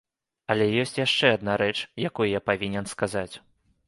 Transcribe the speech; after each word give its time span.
Але 0.53 0.65
ёсць 0.83 1.03
адна 1.29 1.57
рэч, 1.63 1.75
якую 2.09 2.27
я 2.31 2.41
павінен 2.51 2.89
сказаць. 2.95 3.35